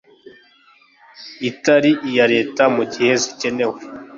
[1.49, 3.77] itari iya leta mu gihe zikenewe